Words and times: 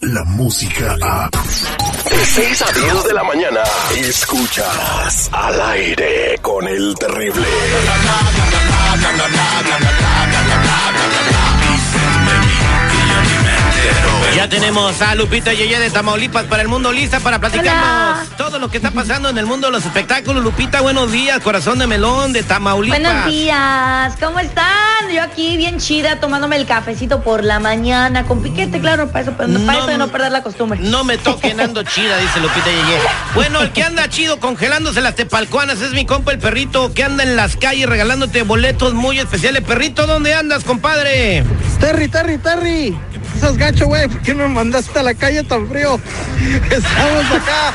la 0.00 0.24
música 0.24 0.96
a... 1.02 1.28
De 1.30 2.24
6 2.24 2.62
a 2.62 2.72
10 2.72 3.04
de 3.04 3.14
la 3.14 3.24
mañana, 3.24 3.60
escuchas 3.96 5.28
al 5.32 5.60
aire 5.60 6.38
con 6.40 6.66
el 6.66 6.94
terrible. 6.94 7.46
Ya 14.36 14.50
tenemos 14.50 15.00
a 15.00 15.14
Lupita 15.14 15.54
Yeye 15.54 15.78
de 15.78 15.88
Tamaulipas 15.88 16.44
para 16.44 16.60
el 16.60 16.68
mundo 16.68 16.92
lista 16.92 17.20
para 17.20 17.38
platicarnos 17.38 18.28
todo 18.36 18.58
lo 18.58 18.68
que 18.68 18.76
está 18.76 18.90
pasando 18.90 19.30
en 19.30 19.38
el 19.38 19.46
mundo 19.46 19.68
de 19.68 19.72
los 19.72 19.86
espectáculos. 19.86 20.44
Lupita, 20.44 20.82
buenos 20.82 21.10
días, 21.10 21.40
corazón 21.40 21.78
de 21.78 21.86
melón 21.86 22.34
de 22.34 22.42
Tamaulipas. 22.42 23.00
Buenos 23.00 23.26
días, 23.28 24.12
¿cómo 24.20 24.38
están? 24.38 25.10
Yo 25.10 25.22
aquí 25.22 25.56
bien 25.56 25.78
chida 25.78 26.20
tomándome 26.20 26.56
el 26.56 26.66
cafecito 26.66 27.22
por 27.22 27.44
la 27.44 27.60
mañana 27.60 28.26
con 28.26 28.42
piquete, 28.42 28.78
claro, 28.78 29.08
para 29.08 29.22
eso, 29.22 29.32
para 29.32 29.48
eso 29.48 29.86
de 29.86 29.96
no 29.96 30.08
perder 30.08 30.32
la 30.32 30.42
costumbre. 30.42 30.80
No 30.82 31.02
me 31.02 31.16
toquen, 31.16 31.58
ando 31.58 31.82
chida, 31.82 32.18
dice 32.18 32.38
Lupita 32.40 32.66
Yeye. 32.66 32.98
Bueno, 33.34 33.62
el 33.62 33.72
que 33.72 33.82
anda 33.82 34.06
chido 34.10 34.38
congelándose 34.38 35.00
las 35.00 35.14
tepalcuanas 35.14 35.80
es 35.80 35.92
mi 35.92 36.04
compa 36.04 36.32
el 36.32 36.38
perrito 36.38 36.92
que 36.92 37.04
anda 37.04 37.22
en 37.22 37.36
las 37.36 37.56
calles 37.56 37.88
regalándote 37.88 38.42
boletos 38.42 38.92
muy 38.92 39.18
especiales. 39.18 39.62
Perrito, 39.62 40.06
¿dónde 40.06 40.34
andas, 40.34 40.64
compadre? 40.64 41.42
Terry, 41.80 42.08
Terry, 42.08 42.38
Terry. 42.38 42.98
Estás 43.36 43.58
gacho, 43.58 43.86
güey. 43.86 44.08
¿Por 44.08 44.22
qué 44.22 44.34
me 44.34 44.48
mandaste 44.48 44.98
a 44.98 45.02
la 45.02 45.12
calle 45.12 45.44
tan 45.44 45.68
frío? 45.68 46.00
Estamos 46.70 47.26
acá 47.30 47.74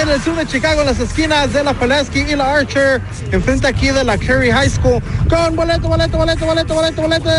en 0.00 0.08
el 0.08 0.20
sur 0.20 0.34
de 0.34 0.44
Chicago, 0.46 0.80
en 0.80 0.88
las 0.88 0.98
esquinas 0.98 1.52
de 1.52 1.62
la 1.62 1.74
Pulaski 1.74 2.22
y 2.22 2.34
la 2.34 2.56
Archer, 2.56 3.00
enfrente 3.30 3.68
aquí 3.68 3.90
de 3.90 4.02
la 4.02 4.18
Kerry 4.18 4.50
High 4.50 4.68
School, 4.68 5.00
con 5.30 5.54
boleto, 5.54 5.86
boleto, 5.88 6.18
boleto, 6.18 6.44
boleto, 6.44 6.74
boleto, 6.74 7.02
boleto 7.02 7.30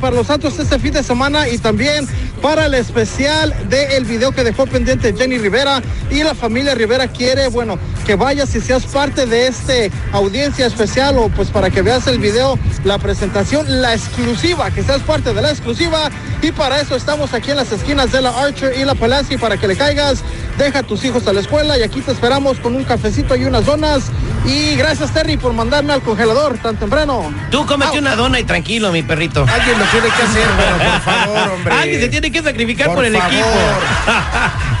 para 0.00 0.16
los 0.16 0.28
Santos 0.28 0.58
este 0.58 0.78
fin 0.78 0.94
de 0.94 1.02
semana 1.02 1.46
y 1.46 1.58
también 1.58 2.08
para 2.40 2.64
el 2.64 2.72
especial 2.72 3.54
del 3.68 4.06
video 4.06 4.32
que 4.32 4.42
dejó 4.42 4.66
pendiente 4.66 5.14
Jenny 5.14 5.36
Rivera 5.36 5.82
y 6.10 6.22
la 6.22 6.34
familia 6.34 6.74
Rivera 6.74 7.06
quiere, 7.06 7.48
bueno, 7.48 7.78
que 8.00 8.14
vayas 8.16 8.54
y 8.54 8.60
seas 8.60 8.84
parte 8.86 9.26
de 9.26 9.46
este 9.46 9.90
audiencia 10.12 10.66
especial 10.66 11.18
o 11.18 11.28
pues 11.28 11.48
para 11.48 11.70
que 11.70 11.82
veas 11.82 12.06
el 12.06 12.18
video, 12.18 12.58
la 12.84 12.98
presentación, 12.98 13.82
la 13.82 13.94
exclusiva, 13.94 14.70
que 14.70 14.82
seas 14.82 15.02
parte 15.02 15.32
de 15.34 15.42
la 15.42 15.50
exclusiva 15.50 16.10
y 16.42 16.52
para 16.52 16.80
eso 16.80 16.96
estamos 16.96 17.34
aquí 17.34 17.50
en 17.50 17.56
las 17.56 17.72
esquinas 17.72 18.12
de 18.12 18.22
la 18.22 18.30
Archer 18.30 18.74
y 18.78 18.84
la 18.84 18.94
Pulaski 18.94 19.36
para 19.36 19.56
que 19.56 19.68
le 19.68 19.76
caigas, 19.76 20.22
deja 20.58 20.80
a 20.80 20.82
tus 20.82 21.04
hijos 21.04 21.26
a 21.26 21.32
la 21.32 21.40
escuela 21.40 21.78
y 21.78 21.82
aquí 21.82 22.00
te 22.00 22.12
esperamos 22.12 22.58
con 22.58 22.74
un 22.74 22.84
cafecito 22.84 23.36
y 23.36 23.44
unas 23.44 23.66
donas 23.66 24.04
y 24.44 24.74
gracias 24.76 25.12
Terry 25.12 25.36
por 25.36 25.52
mandarme 25.52 25.92
al 25.92 26.00
congelador 26.02 26.58
tan 26.58 26.76
temprano. 26.76 27.32
Tú 27.50 27.66
comete 27.66 27.98
una 27.98 28.16
dona 28.16 28.40
y 28.40 28.44
tranquilo, 28.44 28.90
mi 28.90 29.02
perrito. 29.02 29.44
Alguien 29.48 29.78
lo 29.78 29.84
tiene 29.86 30.06
que 30.08 30.22
hacer, 30.22 30.46
pero 30.56 30.90
por 30.90 31.00
favor, 31.00 31.50
hombre. 31.50 31.74
Alguien 31.74 32.00
se 32.00 32.08
tiene 32.08 32.32
que 32.32 32.42
sacrificar 32.42 32.94
por, 32.94 33.04
el 33.04 33.14
favor. 33.16 33.32
equipo. 33.32 33.48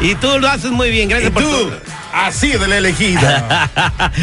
y 0.00 0.14
tú 0.14 0.38
lo 0.38 0.48
haces 0.48 0.70
muy 0.70 0.90
bien, 0.90 1.08
gracias 1.08 1.30
Y 1.30 1.34
por 1.34 1.42
tú, 1.42 1.50
todo. 1.50 1.70
Así 2.12 2.50
de 2.52 2.68
la 2.68 2.78
elegida. 2.78 3.70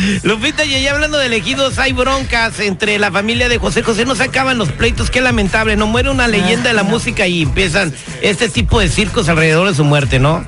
Lupita, 0.24 0.66
y 0.66 0.82
ya 0.82 0.94
hablando 0.94 1.18
de 1.18 1.28
elegidos, 1.28 1.78
hay 1.80 1.94
broncas 1.94 2.60
entre 2.60 3.00
la 3.00 3.12
familia 3.12 3.50
de 3.50 3.58
José 3.58 3.84
José. 3.84 4.06
No 4.06 4.16
se 4.16 4.24
acaban 4.24 4.58
los 4.58 4.72
pleitos, 4.72 5.10
qué 5.10 5.22
lamentable. 5.22 5.76
No 5.76 5.88
muere 5.88 6.10
una 6.10 6.28
leyenda 6.28 6.70
de 6.70 6.74
la 6.74 6.84
música 6.84 7.28
y 7.28 7.44
empiezan 7.44 7.94
este 8.22 8.50
tipo 8.50 8.80
de 8.80 8.90
circos 8.90 9.30
alrededor 9.30 9.68
de 9.68 9.76
su 9.76 9.84
muerte, 9.84 10.20
¿no? 10.20 10.46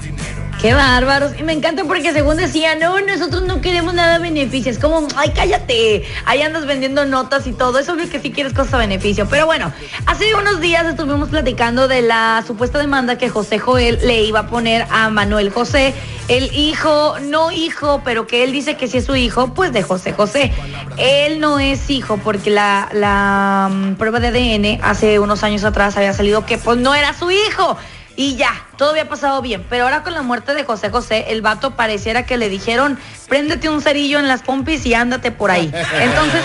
Qué 0.59 0.73
bárbaros. 0.73 1.39
Y 1.39 1.43
me 1.43 1.53
encanta 1.53 1.85
porque 1.85 2.11
según 2.11 2.35
decían, 2.35 2.79
no, 2.79 2.99
nosotros 2.99 3.43
no 3.43 3.61
queremos 3.61 3.93
nada 3.93 4.17
de 4.17 4.19
beneficio. 4.19 4.69
Es 4.69 4.77
como, 4.77 5.07
ay, 5.15 5.31
cállate. 5.33 6.03
Ahí 6.25 6.41
andas 6.41 6.65
vendiendo 6.65 7.05
notas 7.05 7.47
y 7.47 7.53
todo. 7.53 7.79
Es 7.79 7.87
obvio 7.87 8.09
que 8.09 8.19
sí 8.19 8.31
quieres 8.31 8.51
cosas 8.51 8.73
a 8.73 8.77
beneficio. 8.77 9.25
Pero 9.29 9.45
bueno, 9.45 9.71
hace 10.05 10.35
unos 10.35 10.59
días 10.59 10.85
estuvimos 10.85 11.29
platicando 11.29 11.87
de 11.87 12.01
la 12.01 12.43
supuesta 12.45 12.77
demanda 12.77 13.17
que 13.17 13.29
José 13.29 13.57
Joel 13.57 13.99
le 14.03 14.23
iba 14.23 14.41
a 14.41 14.47
poner 14.47 14.85
a 14.91 15.09
Manuel 15.09 15.49
José, 15.49 15.93
el 16.27 16.53
hijo, 16.53 17.15
no 17.21 17.51
hijo, 17.51 18.01
pero 18.03 18.27
que 18.27 18.43
él 18.43 18.51
dice 18.51 18.75
que 18.75 18.89
sí 18.89 18.97
es 18.97 19.05
su 19.05 19.15
hijo, 19.15 19.53
pues 19.53 19.71
de 19.71 19.81
José 19.81 20.11
José. 20.11 20.51
Él 20.97 21.39
no 21.39 21.59
es 21.59 21.89
hijo 21.89 22.17
porque 22.17 22.49
la, 22.49 22.89
la 22.91 23.69
mm, 23.71 23.93
prueba 23.95 24.19
de 24.19 24.27
ADN 24.27 24.83
hace 24.83 25.19
unos 25.19 25.41
años 25.43 25.63
atrás 25.63 25.95
había 25.95 26.11
salido 26.11 26.45
que 26.45 26.57
pues 26.57 26.77
no 26.77 26.93
era 26.93 27.13
su 27.13 27.31
hijo. 27.31 27.77
Y 28.19 28.35
ya, 28.35 28.51
todo 28.75 28.89
había 28.89 29.07
pasado 29.07 29.41
bien. 29.41 29.65
Pero 29.69 29.85
ahora 29.85 30.03
con 30.03 30.13
la 30.13 30.21
muerte 30.21 30.53
de 30.53 30.65
José 30.65 30.89
José, 30.89 31.27
el 31.29 31.41
vato 31.41 31.77
pareciera 31.77 32.25
que 32.25 32.35
le 32.35 32.49
dijeron, 32.49 32.99
préndete 33.29 33.69
un 33.69 33.81
cerillo 33.81 34.19
en 34.19 34.27
las 34.27 34.41
pompis 34.41 34.85
y 34.85 34.93
ándate 34.93 35.31
por 35.31 35.51
ahí. 35.51 35.71
Entonces, 36.01 36.41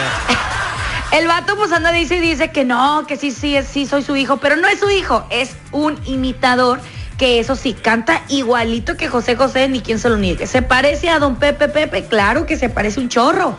el 1.10 1.26
vato 1.26 1.56
pues 1.56 1.72
anda 1.72 1.90
dice 1.90 2.18
y 2.18 2.20
dice 2.20 2.52
que 2.52 2.64
no, 2.64 3.08
que 3.08 3.16
sí, 3.16 3.32
sí, 3.32 3.56
sí 3.68 3.86
soy 3.86 4.04
su 4.04 4.14
hijo, 4.14 4.36
pero 4.36 4.54
no 4.54 4.68
es 4.68 4.78
su 4.78 4.88
hijo, 4.88 5.26
es 5.30 5.56
un 5.72 5.98
imitador 6.06 6.80
que 7.18 7.40
eso 7.40 7.56
sí, 7.56 7.72
canta 7.72 8.22
igualito 8.28 8.96
que 8.96 9.08
José 9.08 9.34
José, 9.34 9.68
ni 9.68 9.80
quien 9.80 9.98
se 9.98 10.08
lo 10.08 10.16
niegue. 10.16 10.46
¿Se 10.46 10.62
parece 10.62 11.10
a 11.10 11.18
don 11.18 11.34
Pepe 11.34 11.68
Pepe? 11.68 12.04
Claro 12.04 12.46
que 12.46 12.56
se 12.56 12.68
parece 12.68 13.00
un 13.00 13.08
chorro. 13.08 13.56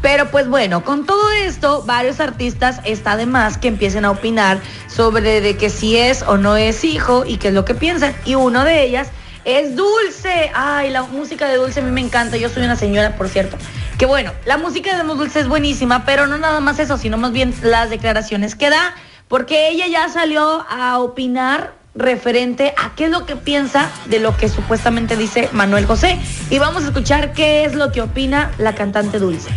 Pero 0.00 0.30
pues 0.30 0.48
bueno, 0.48 0.84
con 0.84 1.06
todo 1.06 1.30
esto, 1.30 1.82
varios 1.84 2.20
artistas 2.20 2.80
está 2.84 3.16
de 3.16 3.26
más 3.26 3.58
que 3.58 3.68
empiecen 3.68 4.04
a 4.04 4.10
opinar 4.10 4.60
sobre 4.86 5.40
de 5.40 5.56
que 5.56 5.70
si 5.70 5.96
es 5.96 6.22
o 6.22 6.36
no 6.36 6.56
es 6.56 6.84
hijo 6.84 7.24
y 7.26 7.38
qué 7.38 7.48
es 7.48 7.54
lo 7.54 7.64
que 7.64 7.74
piensan. 7.74 8.14
Y 8.24 8.34
uno 8.36 8.64
de 8.64 8.84
ellas 8.84 9.08
es 9.44 9.74
Dulce. 9.74 10.50
Ay, 10.54 10.90
la 10.90 11.02
música 11.02 11.48
de 11.48 11.56
Dulce 11.56 11.80
a 11.80 11.82
mí 11.82 11.90
me 11.90 12.00
encanta. 12.00 12.36
Yo 12.36 12.48
soy 12.48 12.64
una 12.64 12.76
señora, 12.76 13.16
por 13.16 13.28
cierto. 13.28 13.56
Que 13.98 14.06
bueno, 14.06 14.32
la 14.44 14.56
música 14.56 14.96
de 14.96 15.02
Dulce 15.02 15.40
es 15.40 15.48
buenísima, 15.48 16.04
pero 16.04 16.28
no 16.28 16.38
nada 16.38 16.60
más 16.60 16.78
eso, 16.78 16.96
sino 16.96 17.16
más 17.16 17.32
bien 17.32 17.52
las 17.62 17.90
declaraciones 17.90 18.54
que 18.54 18.70
da, 18.70 18.94
porque 19.26 19.70
ella 19.70 19.88
ya 19.88 20.08
salió 20.08 20.64
a 20.70 20.98
opinar 21.00 21.74
referente 21.96 22.74
a 22.76 22.94
qué 22.94 23.06
es 23.06 23.10
lo 23.10 23.26
que 23.26 23.34
piensa 23.34 23.90
de 24.06 24.20
lo 24.20 24.36
que 24.36 24.48
supuestamente 24.48 25.16
dice 25.16 25.48
Manuel 25.52 25.86
José. 25.86 26.16
Y 26.48 26.60
vamos 26.60 26.84
a 26.84 26.86
escuchar 26.86 27.32
qué 27.32 27.64
es 27.64 27.74
lo 27.74 27.90
que 27.90 28.00
opina 28.00 28.52
la 28.58 28.76
cantante 28.76 29.18
Dulce. 29.18 29.50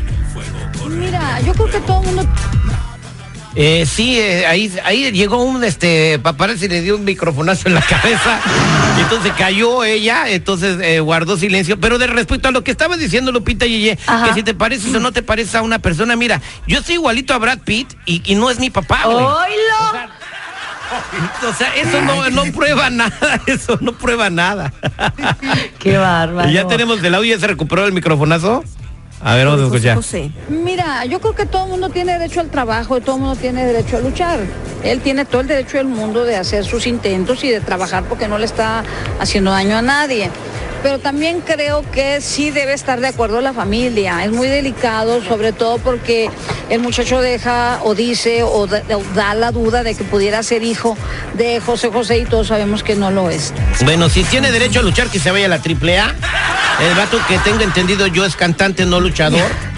Mira, 0.90 1.40
yo 1.42 1.54
creo 1.54 1.70
que 1.70 1.80
todo 1.82 2.00
el 2.02 2.06
mundo 2.08 2.26
Eh, 3.56 3.86
sí, 3.86 4.18
eh, 4.18 4.46
ahí, 4.46 4.72
ahí 4.86 5.12
llegó 5.12 5.44
un 5.44 5.64
este 5.66 6.20
paparazzi 6.20 6.66
y 6.66 6.70
le 6.70 6.82
dio 6.82 6.96
un 6.96 7.04
microfonazo 7.04 7.68
en 7.68 7.76
la 7.76 7.82
cabeza. 7.90 8.40
Y 8.98 9.02
entonces 9.02 9.34
cayó 9.38 9.84
ella, 9.84 10.30
entonces 10.30 10.78
eh, 10.82 11.00
guardó 11.02 11.36
silencio. 11.38 11.78
Pero 11.80 11.98
de 11.98 12.08
respecto 12.08 12.48
a 12.48 12.52
lo 12.52 12.64
que 12.64 12.72
estabas 12.72 13.00
diciendo, 13.00 13.32
Lupita 13.32 13.66
Yeye, 13.66 13.98
Ajá. 14.08 14.28
que 14.28 14.34
si 14.36 14.44
te 14.44 14.54
pareces 14.54 14.94
o 14.96 15.00
no 15.00 15.12
te 15.12 15.22
pareces 15.22 15.56
a 15.56 15.62
una 15.64 15.80
persona, 15.80 16.16
mira, 16.16 16.42
yo 16.68 16.80
estoy 16.80 16.96
igualito 16.96 17.34
a 17.34 17.40
Brad 17.40 17.60
Pitt 17.60 17.94
y, 18.06 18.22
y 18.26 18.36
no 18.36 18.50
es 18.50 18.60
mi 18.60 18.70
papá, 18.70 19.02
güey. 19.06 19.18
¡Oilo! 19.18 20.08
O 21.50 21.54
sea, 21.54 21.76
eso 21.76 22.02
no, 22.02 22.30
no 22.30 22.44
prueba 22.54 22.90
nada, 22.90 23.42
eso 23.48 23.78
no 23.82 23.92
prueba 23.94 24.30
nada. 24.30 24.72
¡Qué 25.80 25.98
bárbaro! 25.98 26.50
Y 26.50 26.54
ya 26.54 26.68
tenemos 26.68 27.02
del 27.02 27.16
audio, 27.16 27.36
¿ya 27.36 27.40
se 27.40 27.48
recuperó 27.48 27.86
el 27.86 27.92
microfonazo? 27.94 28.64
A 29.24 29.36
ver, 29.36 29.46
vamos 29.46 29.62
a 29.62 29.66
escuchar. 29.66 29.96
José. 29.96 30.32
Mira, 30.50 31.06
yo 31.06 31.20
creo 31.20 31.36
que 31.36 31.46
todo 31.46 31.66
el 31.66 31.70
mundo 31.72 31.90
tiene 31.90 32.14
derecho 32.14 32.40
al 32.40 32.50
trabajo 32.50 32.98
y 32.98 33.02
todo 33.02 33.18
el 33.18 33.22
mundo 33.22 33.36
tiene 33.36 33.66
derecho 33.66 33.98
a 33.98 34.00
luchar. 34.00 34.40
Él 34.84 35.02
tiene 35.02 35.26
todo 35.26 35.42
el 35.42 35.48
derecho 35.48 35.78
del 35.78 35.88
mundo 35.88 36.24
de 36.24 36.36
hacer 36.36 36.66
sus 36.66 36.88
intentos 36.88 37.44
y 37.44 37.50
de 37.50 37.62
trabajar 37.62 38.04
porque 38.06 38.28
no 38.28 38.40
le 38.40 38.46
está 38.46 38.84
haciendo 39.20 39.52
daño 39.52 39.78
a 39.78 39.82
nadie. 39.82 40.30
Pero 40.84 41.00
también 41.00 41.42
creo 41.42 41.84
que 41.92 42.22
sí 42.22 42.50
debe 42.50 42.74
estar 42.74 43.00
de 43.00 43.08
acuerdo 43.08 43.40
la 43.42 43.54
familia. 43.54 44.24
Es 44.24 44.32
muy 44.32 44.48
delicado, 44.48 45.24
sobre 45.24 45.54
todo 45.54 45.78
porque 45.78 46.30
el 46.70 46.80
muchacho 46.80 47.22
deja 47.22 47.80
o 47.84 47.94
dice 47.94 48.44
o 48.44 48.68
da, 48.68 49.34
la 49.36 49.52
duda 49.52 49.84
de 49.84 49.96
que 49.96 50.04
pudiera 50.04 50.42
ser 50.44 50.64
hijo 50.64 50.98
de 51.36 51.60
José 51.60 51.90
José 51.90 52.20
y 52.20 52.26
todos 52.26 52.48
sabemos 52.48 52.84
que 52.84 52.96
no 52.96 53.12
lo 53.12 53.30
es. 53.30 53.54
Bueno, 53.84 54.10
si 54.10 54.24
tiene 54.24 54.52
derecho 54.52 54.80
a 54.80 54.84
luchar, 54.84 55.10
que 55.10 55.20
se 55.20 55.32
vaya 55.32 55.46
a 55.46 55.50
la 55.50 55.60
triple 55.60 56.00
A. 56.00 56.16
El 56.82 56.96
vato 56.96 57.20
que 57.28 57.38
tengo 57.40 57.62
entendido 57.62 58.08
yo 58.08 58.26
es 58.26 58.36
cantante, 58.36 58.86
no 58.86 59.00
luchador. 59.00 59.71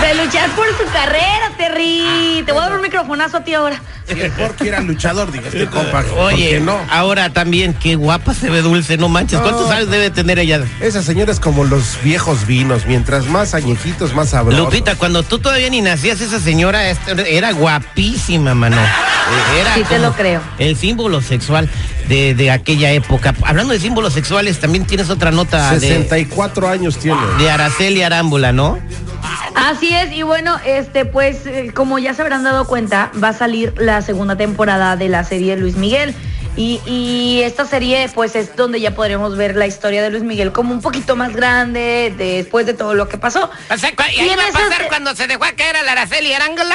De 0.00 0.14
luchar 0.24 0.48
por 0.50 0.66
su 0.76 0.84
carrera, 0.92 1.50
Terry. 1.56 2.42
Te 2.46 2.52
voy 2.52 2.60
a 2.62 2.64
dar 2.66 2.76
un 2.76 2.82
microfonazo 2.82 3.38
a 3.38 3.44
ti 3.44 3.54
ahora. 3.54 3.80
Si 4.06 4.18
el 4.20 4.30
porky 4.32 4.68
era 4.68 4.80
luchador, 4.80 5.30
diga 5.30 5.48
este 5.48 5.66
compa. 5.70 6.02
¿por 6.02 6.18
Oye, 6.18 6.58
no? 6.60 6.78
ahora 6.90 7.30
también, 7.30 7.74
qué 7.74 7.94
guapa 7.96 8.34
se 8.34 8.50
ve 8.50 8.62
dulce, 8.62 8.96
no 8.96 9.08
manches. 9.08 9.38
¿Cuántos 9.40 9.70
años 9.70 9.90
debe 9.90 10.10
tener 10.10 10.38
ella? 10.38 10.62
Esa 10.80 11.02
señora 11.02 11.32
es 11.32 11.38
como 11.40 11.64
los 11.64 11.98
viejos 12.02 12.46
vinos. 12.46 12.86
Mientras 12.86 13.26
más 13.26 13.54
añejitos, 13.54 14.14
más 14.14 14.30
sabrosos. 14.30 14.58
Lupita, 14.64 14.96
cuando 14.96 15.22
tú 15.22 15.38
todavía 15.38 15.68
ni 15.70 15.80
nacías, 15.80 16.20
esa 16.20 16.40
señora 16.40 16.90
era 17.26 17.52
guapísima, 17.52 18.54
mano. 18.54 18.76
Eh, 18.76 19.60
Era 19.60 19.74
Sí, 19.74 19.84
te 19.88 19.98
lo 19.98 20.12
creo. 20.14 20.40
El 20.58 20.76
símbolo 20.76 21.20
sexual 21.20 21.68
de, 22.08 22.34
de 22.34 22.50
aquella 22.50 22.90
época. 22.90 23.34
Hablando 23.44 23.72
de 23.72 23.78
símbolos 23.80 24.12
sexuales, 24.14 24.58
también 24.58 24.86
tienes 24.86 25.08
otra 25.10 25.30
nota 25.30 25.72
de, 25.74 25.80
64 25.80 26.68
años 26.68 26.98
tiene. 26.98 27.20
de 27.38 27.48
Araceli 27.50 28.02
Arámbula, 28.02 28.52
¿no? 28.52 28.78
Así 29.54 29.94
es, 29.94 30.12
y 30.12 30.22
bueno, 30.22 30.58
este, 30.64 31.04
pues, 31.04 31.46
eh, 31.46 31.72
como 31.74 31.98
ya 31.98 32.14
se 32.14 32.22
habrán 32.22 32.42
dado 32.44 32.66
cuenta, 32.66 33.10
va 33.22 33.28
a 33.28 33.32
salir 33.32 33.74
la 33.78 34.02
segunda 34.02 34.36
temporada 34.36 34.96
de 34.96 35.08
la 35.08 35.24
serie 35.24 35.56
Luis 35.56 35.76
Miguel. 35.76 36.14
Y, 36.56 36.80
y 36.84 37.42
esta 37.42 37.64
serie, 37.64 38.10
pues, 38.14 38.34
es 38.34 38.56
donde 38.56 38.80
ya 38.80 38.94
podremos 38.94 39.36
ver 39.36 39.56
la 39.56 39.66
historia 39.66 40.02
de 40.02 40.10
Luis 40.10 40.24
Miguel 40.24 40.52
como 40.52 40.72
un 40.74 40.80
poquito 40.82 41.14
más 41.16 41.32
grande 41.34 42.12
después 42.16 42.66
de 42.66 42.74
todo 42.74 42.94
lo 42.94 43.08
que 43.08 43.18
pasó. 43.18 43.48
O 43.70 43.76
sea, 43.78 43.94
¿cu- 43.94 44.02
Y 44.14 44.28
en 44.28 44.38
esas- 44.40 44.88
cuando 44.88 45.14
se 45.14 45.26
dejó 45.26 45.44
a 45.44 45.52
caer 45.52 45.76
a 45.76 45.82
la 45.84 45.92
Araceli 45.92 46.32
Arámbula? 46.32 46.74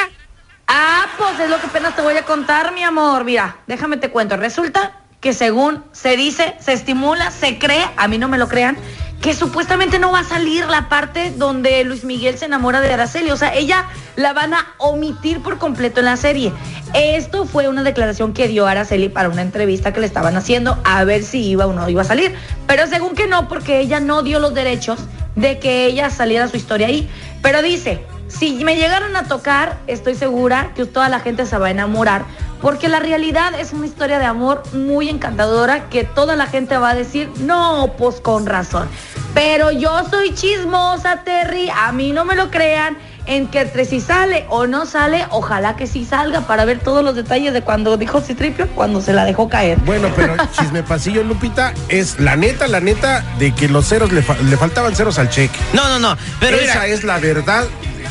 Ah, 0.67 1.05
pues 1.17 1.39
es 1.41 1.49
lo 1.49 1.59
que 1.59 1.67
apenas 1.67 1.95
te 1.95 2.01
voy 2.01 2.15
a 2.17 2.23
contar, 2.23 2.73
mi 2.73 2.83
amor. 2.83 3.23
Mira, 3.25 3.57
déjame 3.67 3.97
te 3.97 4.09
cuento. 4.09 4.37
Resulta 4.37 4.93
que 5.19 5.33
según 5.33 5.83
se 5.91 6.15
dice, 6.17 6.55
se 6.59 6.73
estimula, 6.73 7.29
se 7.31 7.59
cree, 7.59 7.85
a 7.97 8.07
mí 8.07 8.17
no 8.17 8.27
me 8.27 8.37
lo 8.37 8.47
crean, 8.47 8.77
que 9.25 9.33
supuestamente 9.33 9.97
no 9.97 10.11
va 10.11 10.19
a 10.19 10.23
salir 10.23 10.67
la 10.67 10.87
parte 10.87 11.33
donde 11.35 11.83
Luis 11.83 12.03
Miguel 12.03 12.37
se 12.37 12.45
enamora 12.45 12.79
de 12.79 12.93
Araceli. 12.93 13.31
O 13.31 13.37
sea, 13.37 13.55
ella 13.55 13.87
la 14.15 14.33
van 14.33 14.53
a 14.53 14.67
omitir 14.77 15.41
por 15.41 15.57
completo 15.57 15.99
en 16.01 16.05
la 16.05 16.15
serie. 16.15 16.53
Esto 16.93 17.47
fue 17.47 17.67
una 17.67 17.81
declaración 17.81 18.33
que 18.33 18.47
dio 18.47 18.67
Araceli 18.67 19.09
para 19.09 19.29
una 19.29 19.41
entrevista 19.41 19.91
que 19.93 19.99
le 19.99 20.05
estaban 20.05 20.37
haciendo 20.37 20.77
a 20.83 21.03
ver 21.05 21.23
si 21.23 21.43
iba 21.43 21.65
o 21.65 21.73
no 21.73 21.89
iba 21.89 22.03
a 22.03 22.05
salir. 22.05 22.35
Pero 22.67 22.85
según 22.85 23.15
que 23.15 23.25
no, 23.25 23.47
porque 23.47 23.79
ella 23.79 23.99
no 23.99 24.21
dio 24.21 24.39
los 24.39 24.53
derechos 24.53 24.99
de 25.35 25.57
que 25.57 25.87
ella 25.87 26.11
saliera 26.11 26.47
su 26.47 26.57
historia 26.57 26.85
ahí. 26.85 27.09
Pero 27.41 27.63
dice, 27.63 28.05
si 28.27 28.63
me 28.63 28.75
llegaron 28.75 29.15
a 29.15 29.23
tocar, 29.23 29.79
estoy 29.87 30.13
segura 30.13 30.71
que 30.75 30.85
toda 30.85 31.09
la 31.09 31.19
gente 31.19 31.47
se 31.47 31.57
va 31.57 31.67
a 31.67 31.71
enamorar, 31.71 32.25
porque 32.61 32.89
la 32.89 32.99
realidad 32.99 33.59
es 33.59 33.73
una 33.73 33.85
historia 33.85 34.19
de 34.19 34.25
amor 34.25 34.63
muy 34.73 35.09
encantadora 35.09 35.89
que 35.89 36.03
toda 36.03 36.35
la 36.35 36.45
gente 36.45 36.77
va 36.77 36.91
a 36.91 36.95
decir, 36.95 37.29
no, 37.39 37.93
pues 37.97 38.21
con 38.21 38.45
razón. 38.45 38.87
Pero 39.35 39.71
yo 39.71 40.03
soy 40.09 40.33
chismosa, 40.33 41.21
Terry, 41.23 41.69
a 41.69 41.91
mí 41.91 42.11
no 42.11 42.25
me 42.25 42.35
lo 42.35 42.49
crean. 42.49 42.97
En 43.27 43.47
que 43.47 43.61
entre 43.61 43.85
si 43.85 44.01
sale 44.01 44.45
o 44.49 44.67
no 44.67 44.85
sale, 44.85 45.25
ojalá 45.31 45.75
que 45.75 45.87
sí 45.87 46.05
salga 46.05 46.41
para 46.41 46.63
ver 46.63 46.77
todos 46.79 47.03
los 47.03 47.15
detalles 47.15 47.53
de 47.53 47.63
cuando 47.63 47.97
dijo 47.97 48.21
Citripio, 48.21 48.67
cuando 48.75 49.01
se 49.01 49.13
la 49.13 49.25
dejó 49.25 49.49
caer. 49.49 49.79
Bueno, 49.79 50.09
pero 50.15 50.35
chisme 50.51 50.83
pasillo, 50.83 51.23
Lupita, 51.23 51.73
es 51.89 52.19
la 52.19 52.35
neta, 52.35 52.67
la 52.67 52.81
neta 52.81 53.25
de 53.39 53.51
que 53.55 53.67
los 53.67 53.87
ceros 53.89 54.11
le, 54.11 54.21
fa- 54.21 54.37
le 54.37 54.55
faltaban 54.57 54.95
ceros 54.95 55.17
al 55.17 55.29
cheque. 55.31 55.57
No, 55.73 55.87
no, 55.89 55.97
no. 55.97 56.15
Pero 56.39 56.57
Esa 56.57 56.81
mira, 56.81 56.85
es 56.87 57.03
la 57.03 57.17
verdad 57.17 57.65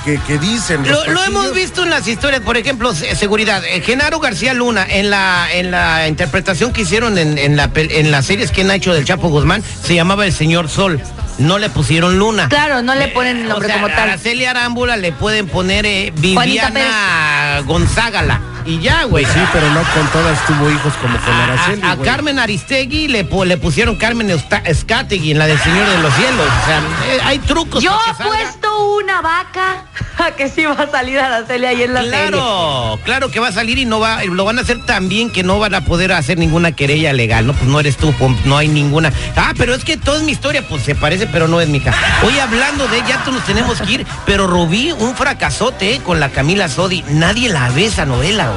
que, 0.05 0.19
que 0.27 0.39
dicen. 0.39 0.83
Lo, 0.89 1.25
hemos 1.25 1.53
visto 1.55 1.83
en 1.83 1.91
las 1.91 2.07
historias, 2.07 2.43
por 2.43 2.57
ejemplo, 2.57 2.95
se- 2.95 3.15
seguridad. 3.17 3.63
eh, 3.65 3.81
Genaro 3.81 4.21
García 4.21 4.55
Luna, 4.55 4.87
en 4.89 5.11
la, 5.11 5.47
en 5.53 5.71
la 5.71 6.07
interpretación 6.09 6.73
que 6.73 6.83
hicieron 6.83 7.17
en, 7.19 7.39
en, 7.39 7.57
la, 7.57 7.71
en 7.75 8.11
las 8.11 8.27
series 8.27 8.51
que 8.51 8.63
han 8.63 8.71
hecho 8.71 8.93
del 8.93 9.05
Chapo 9.05 9.29
Guzmán, 9.29 9.63
se 9.83 9.95
llamaba 9.95 10.27
El 10.27 10.33
Señor 10.33 10.69
Sol. 10.69 11.01
No 11.39 11.59
le 11.59 11.69
pusieron 11.71 12.19
Luna. 12.19 12.49
Claro, 12.49 12.83
no 12.83 12.95
le 12.95 13.09
ponen 13.09 13.39
el 13.39 13.49
nombre 13.49 13.67
o 13.67 13.71
sea, 13.71 13.77
como 13.81 13.89
tal. 13.89 13.99
A 13.99 14.03
Araceli 14.15 14.45
Arámbula 14.45 14.97
le 14.97 15.13
pueden 15.13 15.49
poner 15.49 15.85
eh, 15.87 16.13
Viviana 16.17 17.61
Gonzágala. 17.67 18.41
Y 18.67 18.81
ya, 18.81 19.05
güey. 19.05 19.25
Pues 19.27 19.35
sí, 19.37 19.41
pero 19.53 19.69
no 19.73 19.83
con 19.93 20.07
todas 20.09 20.47
tuvo 20.47 20.71
hijos 20.71 20.95
como 20.95 21.19
con 21.19 21.35
A, 21.35 21.45
Araceli. 21.45 21.83
a- 21.83 21.91
a. 21.93 21.97
Carmen 21.99 22.39
Aristegui 22.39 23.09
le, 23.09 23.25
le 23.45 23.57
pusieron 23.59 23.97
Carmen 23.97 24.31
Eusta- 24.31 24.63
Scategui 24.75 25.33
en 25.33 25.39
la 25.39 25.47
del 25.47 25.59
Señor 25.59 25.87
de 25.87 25.99
los 25.99 26.15
Cielos. 26.15 26.47
O 26.63 26.67
sea, 26.67 26.79
eh, 27.15 27.21
hay 27.25 27.39
trucos. 27.41 27.83
Yo 27.85 27.93
he 27.93 28.23
puesto 28.25 28.89
una 28.97 29.21
vaca 29.21 29.85
a 30.19 30.31
que 30.31 30.49
sí 30.49 30.65
va 30.65 30.73
a 30.83 30.91
salir 30.91 31.19
Araceli 31.19 31.67
ahí 31.67 31.83
en 31.83 31.93
la 31.93 32.01
serie. 32.05 32.19
Claro, 32.31 32.99
claro 33.05 33.31
que 33.31 33.39
va 33.39 33.49
a 33.49 33.53
salir 33.53 33.77
y 33.77 33.85
no 33.85 34.01
va, 34.01 34.25
lo 34.25 34.47
van 34.47 34.59
a 34.59 34.63
hacer 34.63 34.79
tan 34.87 35.11
bien 35.11 35.29
que 35.29 35.43
no 35.43 35.59
van 35.59 35.75
a 35.75 35.83
poder 35.85 36.13
hacer 36.13 36.39
ninguna 36.39 36.73
querella 36.73 37.13
legal, 37.13 37.47
¿no? 37.47 37.53
Pues 37.53 37.67
no 37.67 37.81
eres 37.81 37.99
tú, 37.99 38.15
no 38.47 38.57
hay 38.57 38.69
ninguna. 38.69 39.13
Ah, 39.37 39.53
pero 39.59 39.75
es 39.75 39.85
que 39.85 39.99
toda 39.99 40.21
mi 40.23 40.33
historia, 40.33 40.67
pues 40.67 40.83
se 40.85 40.95
parece, 40.95 41.24
pero 41.31 41.49
no 41.49 41.61
es 41.61 41.69
mi 41.69 41.79
hija. 41.79 41.93
Hoy 42.25 42.39
hablando 42.39 42.87
de 42.89 42.99
ya 43.09 43.23
nos 43.31 43.45
tenemos 43.45 43.81
que 43.81 43.93
ir, 43.93 44.07
pero 44.27 44.47
Rubí, 44.47 44.93
un 44.93 45.15
fracasote, 45.15 45.95
¿eh? 45.95 46.01
Con 46.01 46.21
la 46.21 46.31
Camila 46.31 46.69
Sodi. 46.69 47.05
Nadie 47.09 47.49
la 47.49 47.69
ve 47.71 47.87
esa 47.87 48.05
novela. 48.05 48.53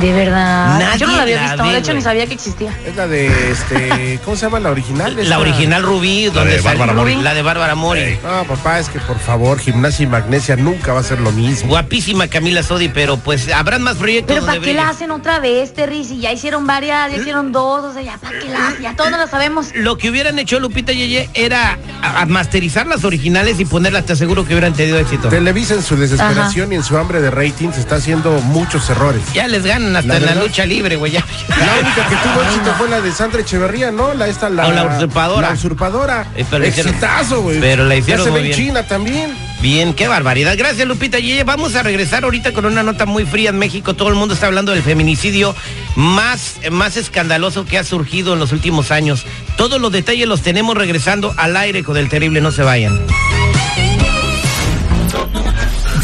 De 0.00 0.12
verdad. 0.12 0.78
Nadie 0.78 0.98
Yo 0.98 1.06
no 1.06 1.16
la 1.16 1.22
había 1.22 1.36
la 1.36 1.42
visto, 1.48 1.62
ve, 1.64 1.72
de 1.72 1.78
hecho 1.78 1.86
güey. 1.88 1.96
ni 1.96 2.02
sabía 2.02 2.26
que 2.26 2.34
existía. 2.34 2.72
Es 2.86 2.96
la 2.96 3.06
de 3.06 3.50
este. 3.50 4.18
¿Cómo 4.24 4.36
se 4.36 4.46
llama 4.46 4.60
la 4.60 4.70
original? 4.70 5.16
La 5.28 5.38
original 5.38 5.82
Rubí, 5.82 6.26
donde 6.26 6.52
de 6.52 6.62
sale- 6.62 6.78
Bárbara 6.78 6.92
Mori. 6.94 7.16
La 7.16 7.34
de 7.34 7.42
Bárbara 7.42 7.74
Mori. 7.74 8.18
No, 8.22 8.44
papá, 8.44 8.78
es 8.78 8.88
que 8.88 8.98
por 9.00 9.18
favor, 9.18 9.58
gimnasia 9.58 10.04
y 10.04 10.06
magnesia 10.06 10.56
nunca 10.56 10.92
va 10.92 11.00
a 11.00 11.02
ser 11.02 11.20
lo 11.20 11.32
mismo. 11.32 11.68
Guapísima 11.68 12.28
Camila 12.28 12.62
Sodi, 12.62 12.88
pero 12.88 13.16
pues 13.18 13.50
habrán 13.52 13.82
más 13.82 13.96
proyectos. 13.96 14.34
Pero 14.36 14.46
¿para 14.46 14.60
qué 14.60 14.72
la 14.74 14.88
hacen 14.88 15.10
otra 15.10 15.38
vez, 15.40 15.74
Terry? 15.74 16.04
Si 16.04 16.18
ya 16.20 16.32
hicieron 16.32 16.66
varias, 16.66 17.10
ya 17.12 17.18
hicieron 17.18 17.52
dos, 17.52 17.84
o 17.84 17.92
sea, 17.92 18.02
ya 18.02 18.16
para 18.18 18.38
qué 18.38 18.48
la 18.48 18.68
hacen, 18.68 18.82
ya 18.82 18.96
todos 18.96 19.10
la 19.10 19.26
sabemos. 19.26 19.68
Lo 19.74 19.98
que 19.98 20.10
hubieran 20.10 20.38
hecho 20.38 20.58
Lupita 20.60 20.92
Yeye 20.92 21.28
era 21.34 21.78
a- 22.02 22.22
a 22.22 22.26
masterizar 22.26 22.86
las 22.86 23.04
originales 23.04 23.60
y 23.60 23.64
ponerlas, 23.64 24.06
te 24.06 24.14
aseguro 24.14 24.44
que 24.46 24.54
hubieran 24.54 24.72
tenido 24.72 24.98
éxito. 24.98 25.28
Televisa 25.28 25.74
en 25.74 25.82
su 25.82 25.96
desesperación 25.96 26.72
y 26.72 26.76
en 26.76 26.82
su 26.84 26.96
hambre 26.96 27.20
de 27.20 27.30
ratings 27.30 27.76
está 27.78 27.96
haciendo 27.96 28.32
muchos 28.42 28.88
errores. 28.90 29.20
Ya 29.34 29.46
les 29.48 29.64
ganan 29.64 29.89
hasta 29.96 30.08
La 30.08 30.16
en 30.18 30.26
la 30.26 30.42
lucha 30.42 30.64
libre, 30.66 30.96
güey. 30.96 31.12
ya. 31.12 31.24
La 31.48 31.74
única 31.80 32.08
que 32.08 32.16
tuvo 32.16 32.42
éxito 32.48 32.74
fue 32.78 32.88
la 32.88 33.00
de 33.00 33.12
Sandra 33.12 33.40
Echeverría, 33.40 33.90
¿no? 33.90 34.14
La 34.14 34.28
esta 34.28 34.48
la, 34.50 34.66
O 34.66 34.72
la 34.72 34.84
usurpadora. 34.96 35.48
La 35.48 35.54
usurpadora. 35.54 36.26
Eh, 36.36 36.44
pero 36.50 36.64
Exitazo, 36.64 37.42
güey. 37.42 37.60
pero 37.60 37.84
la 37.84 37.96
hicieron 37.96 38.20
Ya 38.20 38.24
se 38.24 38.30
muy 38.30 38.40
ve 38.42 38.50
en 38.50 38.56
bien. 38.56 38.68
China 38.68 38.82
también. 38.86 39.50
Bien, 39.60 39.92
qué 39.92 40.08
barbaridad. 40.08 40.54
Gracias, 40.56 40.88
Lupita 40.88 41.18
Yeye. 41.18 41.44
Vamos 41.44 41.74
a 41.74 41.82
regresar 41.82 42.24
ahorita 42.24 42.52
con 42.52 42.64
una 42.64 42.82
nota 42.82 43.04
muy 43.04 43.26
fría 43.26 43.50
en 43.50 43.58
México. 43.58 43.94
Todo 43.94 44.08
el 44.08 44.14
mundo 44.14 44.32
está 44.34 44.46
hablando 44.46 44.72
del 44.72 44.82
feminicidio 44.82 45.54
más, 45.96 46.54
más 46.70 46.96
escandaloso 46.96 47.66
que 47.66 47.76
ha 47.76 47.84
surgido 47.84 48.32
en 48.32 48.38
los 48.38 48.52
últimos 48.52 48.90
años. 48.90 49.26
Todos 49.58 49.78
los 49.80 49.92
detalles 49.92 50.26
los 50.26 50.40
tenemos 50.40 50.76
regresando 50.78 51.34
al 51.36 51.56
aire 51.58 51.84
con 51.84 51.98
el 51.98 52.08
terrible. 52.08 52.40
No 52.40 52.52
se 52.52 52.62
vayan. 52.62 52.98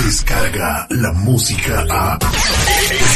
Descarga 0.04 0.86
la 0.90 1.12
música 1.12 1.84
a. 1.90 2.18